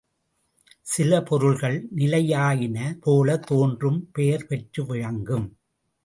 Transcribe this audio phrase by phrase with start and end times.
[0.81, 5.47] சில பொருள்கள் நிலையாயின போலத் தோன்றும் பெயர் பெற்று விளங்கும்.